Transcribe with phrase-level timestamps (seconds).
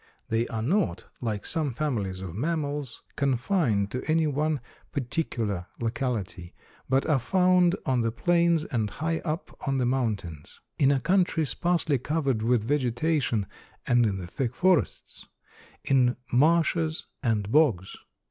[0.29, 4.59] They are not, like some families of mammals, confined to any one
[4.91, 6.55] particular locality,
[6.89, 11.45] but are found on the plains and high up on the mountains; in a country
[11.45, 13.45] sparsely covered with vegetation
[13.85, 15.27] and in the thick forests;
[15.83, 17.95] in marshes and bogs.